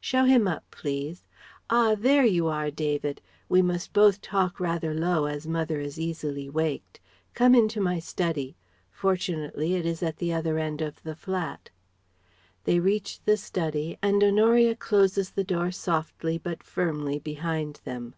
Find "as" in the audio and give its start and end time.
5.26-5.46